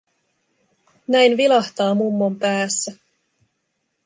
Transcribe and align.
Näin 1.07 1.37
vilahtaa 1.37 1.95
mummon 1.95 2.35
päässä. 2.39 2.95